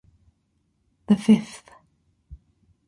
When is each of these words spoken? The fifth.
The 1.05 1.15
fifth. 1.15 1.69